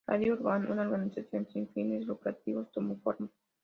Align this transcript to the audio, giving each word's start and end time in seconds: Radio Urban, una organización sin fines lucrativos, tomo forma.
Radio 0.07 0.33
Urban, 0.33 0.71
una 0.71 0.81
organización 0.81 1.47
sin 1.53 1.69
fines 1.69 2.07
lucrativos, 2.07 2.71
tomo 2.71 2.99
forma. 3.03 3.29